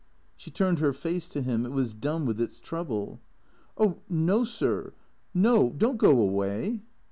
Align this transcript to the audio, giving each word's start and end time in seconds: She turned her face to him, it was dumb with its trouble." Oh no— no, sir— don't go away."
She 0.35 0.49
turned 0.49 0.79
her 0.79 0.93
face 0.93 1.29
to 1.29 1.43
him, 1.43 1.63
it 1.63 1.71
was 1.73 1.93
dumb 1.93 2.25
with 2.25 2.41
its 2.41 2.59
trouble." 2.59 3.21
Oh 3.77 4.01
no— 4.09 4.39
no, 4.39 4.43
sir— 4.45 4.93
don't 5.39 5.97
go 5.99 6.17
away." 6.19 6.81